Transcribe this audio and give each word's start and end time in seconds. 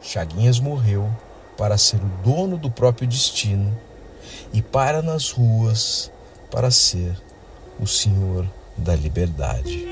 Chaguinhas 0.00 0.60
morreu 0.60 1.10
para 1.56 1.78
ser 1.78 1.96
o 1.96 2.22
dono 2.22 2.56
do 2.56 2.70
próprio 2.70 3.08
destino 3.08 3.76
e 4.52 4.62
para 4.62 5.02
nas 5.02 5.30
ruas 5.30 6.10
para 6.50 6.70
ser 6.70 7.16
o 7.80 7.86
senhor 7.86 8.46
da 8.76 8.94
liberdade. 8.94 9.86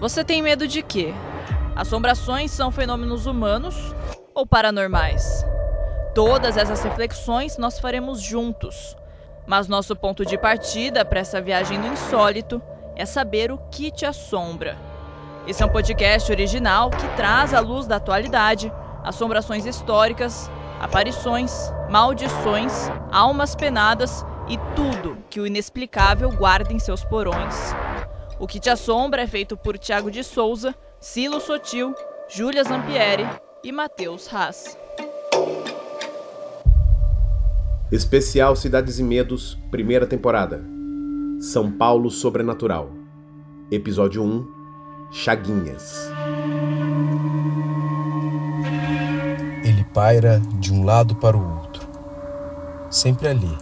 Você 0.00 0.24
tem 0.24 0.42
medo 0.42 0.66
de 0.66 0.82
quê? 0.82 1.12
Assombrações 1.74 2.50
são 2.50 2.70
fenômenos 2.70 3.26
humanos 3.26 3.74
ou 4.34 4.46
paranormais? 4.46 5.44
Todas 6.14 6.56
essas 6.56 6.82
reflexões 6.82 7.56
nós 7.56 7.78
faremos 7.78 8.20
juntos. 8.20 8.96
Mas 9.46 9.66
nosso 9.66 9.96
ponto 9.96 10.26
de 10.26 10.36
partida 10.36 11.04
para 11.04 11.20
essa 11.20 11.40
viagem 11.40 11.78
no 11.78 11.92
insólito 11.92 12.60
é 12.94 13.06
saber 13.06 13.50
o 13.50 13.58
que 13.70 13.90
te 13.90 14.04
assombra. 14.04 14.87
Esse 15.48 15.62
é 15.62 15.66
um 15.66 15.70
podcast 15.70 16.30
original 16.30 16.90
que 16.90 17.16
traz 17.16 17.54
à 17.54 17.60
luz 17.60 17.86
da 17.86 17.96
atualidade 17.96 18.70
assombrações 19.02 19.64
históricas, 19.64 20.50
aparições, 20.78 21.72
maldições, 21.88 22.70
almas 23.10 23.54
penadas 23.54 24.26
e 24.46 24.58
tudo 24.76 25.16
que 25.30 25.40
o 25.40 25.46
inexplicável 25.46 26.30
guarda 26.30 26.70
em 26.74 26.78
seus 26.78 27.02
porões. 27.02 27.54
O 28.38 28.46
que 28.46 28.60
te 28.60 28.68
assombra 28.68 29.22
é 29.22 29.26
feito 29.26 29.56
por 29.56 29.78
Tiago 29.78 30.10
de 30.10 30.22
Souza, 30.22 30.74
Silo 31.00 31.40
Sotil, 31.40 31.94
Júlia 32.28 32.62
Zampieri 32.62 33.26
e 33.64 33.72
Matheus 33.72 34.30
Haas. 34.30 34.76
Especial 37.90 38.54
Cidades 38.54 38.98
e 38.98 39.02
Medos, 39.02 39.58
primeira 39.70 40.06
temporada. 40.06 40.62
São 41.40 41.72
Paulo 41.72 42.10
Sobrenatural. 42.10 42.90
Episódio 43.70 44.22
1 44.22 44.57
Chaguinhas. 45.10 45.94
Ele 49.64 49.82
paira 49.84 50.38
de 50.58 50.70
um 50.70 50.84
lado 50.84 51.16
para 51.16 51.34
o 51.34 51.58
outro, 51.60 51.88
sempre 52.90 53.26
ali, 53.26 53.58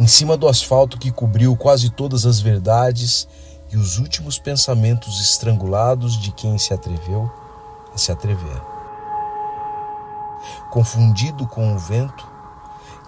em 0.00 0.06
cima 0.08 0.36
do 0.36 0.48
asfalto 0.48 0.98
que 0.98 1.12
cobriu 1.12 1.56
quase 1.56 1.90
todas 1.90 2.26
as 2.26 2.40
verdades 2.40 3.28
e 3.70 3.76
os 3.76 3.98
últimos 3.98 4.36
pensamentos 4.36 5.20
estrangulados 5.20 6.20
de 6.20 6.32
quem 6.32 6.58
se 6.58 6.74
atreveu 6.74 7.32
a 7.94 7.96
se 7.96 8.10
atrever. 8.10 8.60
Confundido 10.72 11.46
com 11.46 11.72
o 11.72 11.78
vento, 11.78 12.26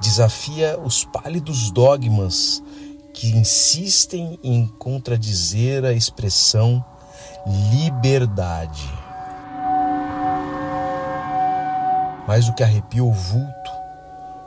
desafia 0.01 0.79
os 0.79 1.05
pálidos 1.05 1.73
dogmas 1.73 2.62
que 3.12 3.29
insistem 3.37 4.39
em 4.41 4.69
contradizer 4.79 5.85
a 5.85 5.93
expressão 5.93 6.85
liberdade. 7.47 8.93
Mais 12.27 12.47
do 12.47 12.55
que 12.55 12.63
arrepia 12.63 13.05
o 13.05 13.13
vulto, 13.13 13.71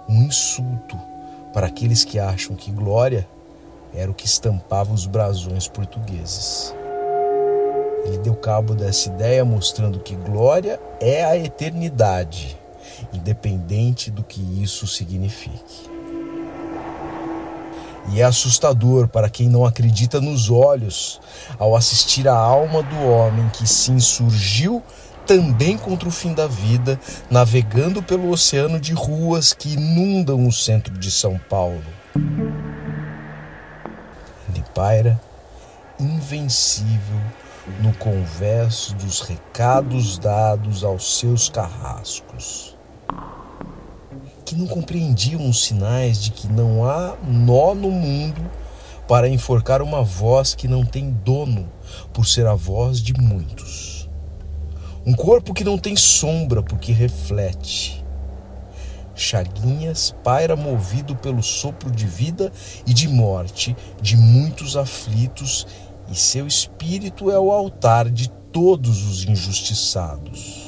um 0.08 0.23
insulto 0.23 1.00
para 1.53 1.67
aqueles 1.67 2.03
que 2.03 2.20
acham 2.20 2.55
que 2.55 2.72
glória 2.72 3.27
era 3.94 4.11
o 4.11 4.14
que 4.14 4.25
estampava 4.25 4.94
os 4.94 5.05
brasões 5.05 5.67
portugueses. 5.67 6.75
Ele 8.05 8.17
deu 8.20 8.36
cabo 8.36 8.75
dessa 8.75 9.09
ideia 9.09 9.44
mostrando 9.45 10.00
que 10.00 10.16
glória 10.16 10.80
é 11.00 11.23
a 11.23 11.38
eternidade, 11.38 12.58
independente 13.14 14.11
do 14.11 14.23
que 14.23 14.42
isso 14.61 14.86
signifique. 14.88 15.88
E 18.11 18.21
é 18.21 18.23
assustador 18.23 19.07
para 19.07 19.29
quem 19.29 19.47
não 19.47 19.65
acredita 19.65 20.19
nos 20.19 20.49
olhos 20.49 21.19
ao 21.57 21.75
assistir 21.75 22.27
a 22.27 22.35
alma 22.35 22.81
do 22.81 22.99
homem 23.03 23.47
que 23.49 23.67
se 23.67 23.91
insurgiu 23.91 24.81
também 25.27 25.77
contra 25.77 26.09
o 26.09 26.11
fim 26.11 26.33
da 26.33 26.47
vida, 26.47 26.99
navegando 27.30 28.02
pelo 28.02 28.31
oceano 28.31 28.80
de 28.80 28.93
ruas 28.93 29.53
que 29.53 29.73
inundam 29.73 30.47
o 30.47 30.52
centro 30.52 30.97
de 30.97 31.11
São 31.11 31.39
Paulo. 31.49 31.83
Ele 34.49 34.64
paira 34.73 35.21
invencível 35.99 37.21
no 37.80 37.93
converso 37.93 38.95
dos 38.95 39.21
recados 39.21 40.17
dados 40.17 40.83
aos 40.83 41.20
seus 41.20 41.47
carrascos 41.47 42.78
que 44.49 44.55
não 44.55 44.65
compreendiam 44.65 45.48
os 45.48 45.64
sinais 45.64 46.20
de 46.23 46.32
que 46.32 46.48
não 46.48 46.83
há 46.83 47.15
nó 47.23 47.76
no 47.76 47.92
mundo 47.92 48.49
para 49.08 49.30
enforcar 49.30 49.80
uma 49.80 50.02
voz 50.02 50.55
que 50.55 50.67
não 50.67 50.83
tem 50.83 51.11
dono, 51.23 51.71
por 52.11 52.26
ser 52.26 52.48
a 52.48 52.55
voz 52.55 52.99
de 52.99 53.14
muitos. 53.14 54.09
Um 55.05 55.14
corpo 55.14 55.54
que 55.54 55.64
não 55.64 55.77
tem 55.77 55.95
sombra, 55.95 56.64
porque 56.64 56.92
reflete. 56.92 58.04
Chaguinhas 59.14 60.15
paira 60.23 60.55
movido 60.55 61.15
pelo 61.15 61.43
sopro 61.43 61.92
de 61.92 62.08
vida 62.08 62.52
e 62.88 62.93
de 62.93 63.08
morte 63.08 63.77
de 64.02 64.17
muitos 64.17 64.76
aflitos, 64.76 65.67
e 66.09 66.15
seu 66.15 66.48
espírito 66.48 67.30
é 67.30 67.38
o 67.38 67.52
altar 67.52 68.09
de 68.09 68.30
todos 68.52 69.05
os 69.05 69.26
injustiçados. 69.26 70.58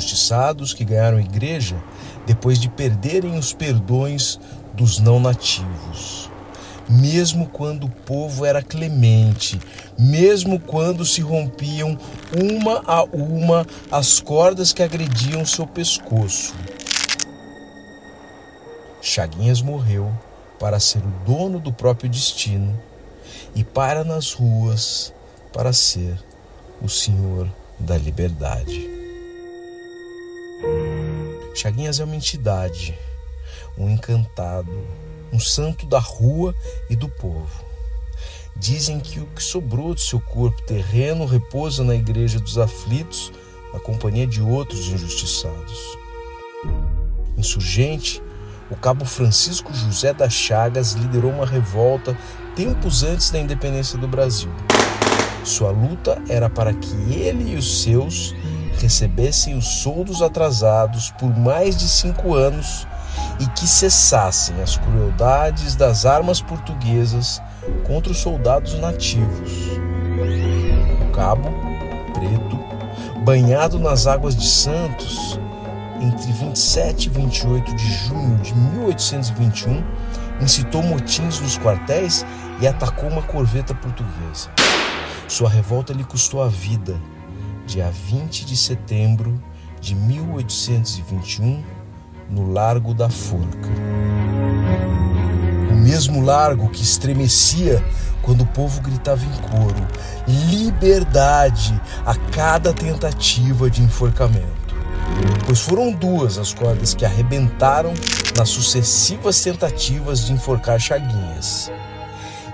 Injustiçados 0.00 0.72
que 0.72 0.84
ganharam 0.84 1.20
igreja 1.20 1.76
depois 2.26 2.58
de 2.58 2.68
perderem 2.68 3.38
os 3.38 3.52
perdões 3.52 4.40
dos 4.72 4.98
não 4.98 5.20
nativos. 5.20 6.30
Mesmo 6.88 7.46
quando 7.46 7.84
o 7.84 7.90
povo 7.90 8.44
era 8.44 8.62
clemente, 8.62 9.60
mesmo 9.96 10.58
quando 10.58 11.04
se 11.04 11.20
rompiam 11.20 11.96
uma 12.36 12.82
a 12.86 13.04
uma 13.04 13.64
as 13.92 14.18
cordas 14.18 14.72
que 14.72 14.82
agrediam 14.82 15.44
seu 15.44 15.66
pescoço. 15.66 16.54
Chaguinhas 19.00 19.62
morreu 19.62 20.12
para 20.58 20.80
ser 20.80 20.98
o 20.98 21.24
dono 21.24 21.60
do 21.60 21.72
próprio 21.72 22.10
destino 22.10 22.78
e 23.54 23.62
para 23.62 24.02
nas 24.02 24.32
ruas 24.32 25.12
para 25.52 25.72
ser 25.72 26.18
o 26.82 26.88
senhor 26.88 27.48
da 27.78 27.96
liberdade. 27.96 28.99
Chaguinhas 31.54 32.00
é 32.00 32.04
uma 32.04 32.16
entidade, 32.16 32.96
um 33.76 33.90
encantado, 33.90 34.86
um 35.32 35.40
santo 35.40 35.84
da 35.86 35.98
rua 35.98 36.54
e 36.88 36.96
do 36.96 37.08
povo. 37.08 37.64
Dizem 38.56 39.00
que 39.00 39.20
o 39.20 39.26
que 39.26 39.42
sobrou 39.42 39.94
de 39.94 40.02
seu 40.02 40.20
corpo 40.20 40.60
terreno 40.62 41.26
repousa 41.26 41.82
na 41.82 41.94
igreja 41.94 42.38
dos 42.38 42.58
aflitos, 42.58 43.32
na 43.72 43.80
companhia 43.80 44.26
de 44.26 44.42
outros 44.42 44.88
injustiçados. 44.88 45.98
Insurgente, 47.36 48.22
o 48.70 48.76
cabo 48.76 49.04
Francisco 49.04 49.72
José 49.74 50.12
das 50.12 50.32
Chagas 50.32 50.92
liderou 50.92 51.32
uma 51.32 51.46
revolta 51.46 52.16
tempos 52.54 53.02
antes 53.02 53.30
da 53.30 53.38
independência 53.38 53.98
do 53.98 54.06
Brasil. 54.06 54.50
Sua 55.44 55.70
luta 55.70 56.22
era 56.28 56.50
para 56.50 56.72
que 56.72 56.94
ele 57.12 57.52
e 57.52 57.56
os 57.56 57.82
seus 57.82 58.34
recebessem 58.78 59.56
os 59.56 59.66
soldos 59.66 60.22
atrasados 60.22 61.10
por 61.18 61.36
mais 61.36 61.76
de 61.76 61.88
cinco 61.88 62.34
anos 62.34 62.86
e 63.38 63.46
que 63.46 63.66
cessassem 63.66 64.60
as 64.62 64.76
crueldades 64.76 65.74
das 65.74 66.04
armas 66.06 66.40
portuguesas 66.40 67.40
contra 67.86 68.12
os 68.12 68.18
soldados 68.18 68.78
nativos. 68.78 69.50
O 71.08 71.12
cabo, 71.12 71.50
preto, 72.12 72.58
banhado 73.24 73.78
nas 73.78 74.06
águas 74.06 74.34
de 74.34 74.46
Santos, 74.46 75.38
entre 76.00 76.32
27 76.32 77.06
e 77.06 77.08
28 77.10 77.74
de 77.74 77.92
junho 77.92 78.36
de 78.38 78.54
1821, 78.54 79.84
incitou 80.40 80.82
motins 80.82 81.40
nos 81.40 81.58
quartéis 81.58 82.24
e 82.60 82.66
atacou 82.66 83.08
uma 83.08 83.22
corveta 83.22 83.74
portuguesa. 83.74 84.50
Sua 85.28 85.48
revolta 85.48 85.92
lhe 85.92 86.04
custou 86.04 86.42
a 86.42 86.48
vida 86.48 86.96
dia 87.70 87.88
20 87.88 88.44
de 88.46 88.56
setembro 88.56 89.40
de 89.80 89.94
1821, 89.94 91.62
no 92.28 92.50
Largo 92.50 92.92
da 92.92 93.08
Forca. 93.08 93.68
O 95.70 95.76
mesmo 95.76 96.20
largo 96.20 96.68
que 96.68 96.82
estremecia 96.82 97.80
quando 98.22 98.40
o 98.40 98.46
povo 98.46 98.80
gritava 98.80 99.24
em 99.24 99.32
coro: 99.48 99.86
liberdade 100.26 101.80
a 102.04 102.16
cada 102.16 102.72
tentativa 102.72 103.70
de 103.70 103.82
enforcamento. 103.82 104.74
Pois 105.46 105.60
foram 105.60 105.92
duas 105.92 106.38
as 106.38 106.52
cordas 106.52 106.92
que 106.92 107.04
arrebentaram 107.04 107.94
nas 108.36 108.48
sucessivas 108.48 109.40
tentativas 109.40 110.26
de 110.26 110.32
enforcar 110.32 110.80
Chaguinhas. 110.80 111.70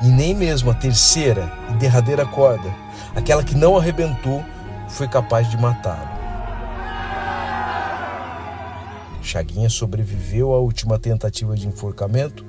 E 0.03 0.09
nem 0.09 0.35
mesmo 0.35 0.71
a 0.71 0.75
terceira 0.75 1.51
e 1.71 1.73
derradeira 1.77 2.27
corda, 2.27 2.69
aquela 3.15 3.43
que 3.43 3.55
não 3.55 3.79
arrebentou, 3.79 4.45
foi 4.89 5.09
capaz 5.09 5.51
de 5.51 5.57
matá-lo. 5.57 6.17
Chaguinha 9.23 9.69
sobreviveu 9.69 10.55
à 10.55 10.59
última 10.61 10.99
tentativa 10.99 11.57
de 11.57 11.67
enforcamento 11.67 12.47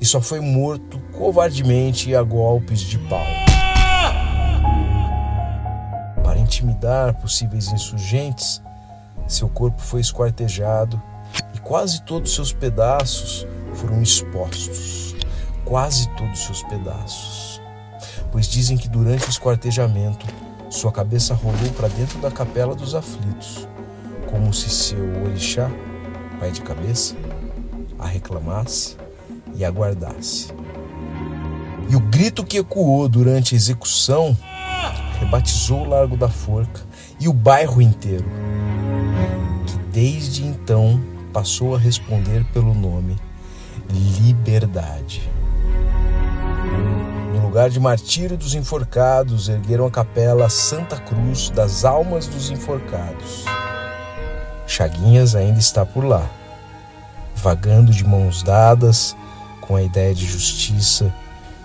e 0.00 0.04
só 0.04 0.20
foi 0.20 0.40
morto 0.40 1.00
covardemente 1.12 2.14
a 2.14 2.22
golpes 2.22 2.80
de 2.80 2.98
pau. 2.98 3.26
liquidar 6.80 7.14
possíveis 7.14 7.70
insurgentes, 7.70 8.62
seu 9.28 9.48
corpo 9.48 9.80
foi 9.82 10.00
esquartejado 10.00 11.00
e 11.54 11.58
quase 11.58 12.02
todos 12.02 12.34
seus 12.34 12.52
pedaços 12.52 13.46
foram 13.74 14.02
expostos. 14.02 15.14
Quase 15.64 16.08
todos 16.16 16.40
seus 16.40 16.62
pedaços. 16.64 17.60
Pois 18.32 18.46
dizem 18.48 18.76
que 18.76 18.88
durante 18.88 19.26
o 19.26 19.30
esquartejamento, 19.30 20.26
sua 20.70 20.92
cabeça 20.92 21.34
rolou 21.34 21.70
para 21.76 21.88
dentro 21.88 22.20
da 22.20 22.30
capela 22.30 22.76
dos 22.76 22.94
aflitos, 22.94 23.66
como 24.30 24.54
se 24.54 24.70
seu 24.70 25.24
orixá, 25.24 25.68
pai 26.38 26.52
de 26.52 26.60
cabeça, 26.60 27.16
a 27.98 28.06
reclamasse 28.06 28.96
e 29.54 29.64
aguardasse. 29.64 30.54
E 31.88 31.96
o 31.96 32.00
grito 32.00 32.44
que 32.44 32.58
ecoou 32.58 33.08
durante 33.08 33.54
a 33.54 33.56
execução 33.56 34.36
rebatizou 35.18 35.80
o 35.80 35.88
Largo 35.88 36.16
da 36.16 36.28
Forca 36.28 36.80
e 37.18 37.28
o 37.28 37.32
bairro 37.32 37.82
inteiro, 37.82 38.24
que 39.66 39.76
desde 39.92 40.44
então 40.44 41.00
passou 41.32 41.74
a 41.74 41.78
responder 41.78 42.44
pelo 42.52 42.72
nome 42.72 43.16
Liberdade. 43.92 45.28
Lugar 47.50 47.68
de 47.68 47.80
martírio 47.80 48.38
dos 48.38 48.54
enforcados, 48.54 49.48
ergueram 49.48 49.84
a 49.84 49.90
capela 49.90 50.48
Santa 50.48 50.96
Cruz 51.00 51.50
das 51.50 51.84
Almas 51.84 52.28
dos 52.28 52.48
Enforcados. 52.48 53.44
Chaguinhas 54.68 55.34
ainda 55.34 55.58
está 55.58 55.84
por 55.84 56.04
lá, 56.04 56.30
vagando 57.34 57.90
de 57.90 58.04
mãos 58.04 58.44
dadas 58.44 59.16
com 59.60 59.74
a 59.74 59.82
ideia 59.82 60.14
de 60.14 60.24
justiça 60.24 61.12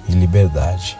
e 0.09 0.13
liberdade. 0.13 0.97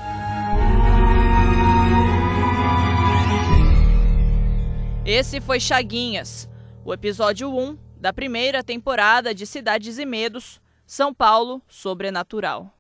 Esse 5.03 5.41
foi 5.41 5.59
Chaguinhas, 5.59 6.47
o 6.85 6.93
episódio 6.93 7.49
1 7.49 7.75
da 7.99 8.13
primeira 8.13 8.63
temporada 8.63 9.33
de 9.33 9.47
Cidades 9.47 9.97
e 9.97 10.05
Medos, 10.05 10.61
São 10.85 11.11
Paulo 11.11 11.59
Sobrenatural. 11.67 12.71